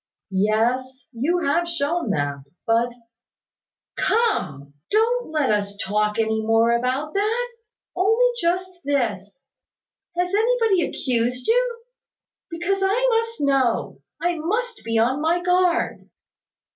"Yes! 0.33 1.07
You 1.11 1.41
have 1.45 1.69
shown 1.69 2.09
that. 2.09 2.43
But" 2.65 2.91
"Come! 3.97 4.73
Don't 4.89 5.29
let 5.29 5.51
us 5.51 5.77
talk 5.77 6.17
any 6.17 6.41
more 6.41 6.75
about 6.75 7.13
that 7.13 7.51
only 7.95 8.25
just 8.41 8.79
this. 8.83 9.45
Has 10.17 10.33
anybody 10.33 10.81
accused 10.87 11.47
you? 11.47 11.81
Because 12.49 12.81
I 12.81 13.07
must 13.11 13.41
know, 13.41 14.01
I 14.19 14.39
must 14.39 14.83
be 14.83 14.97
on 14.97 15.21
my 15.21 15.39
guard." 15.39 16.09